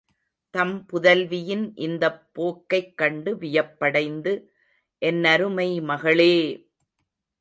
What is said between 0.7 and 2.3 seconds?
புதல்வியின் இந்தப்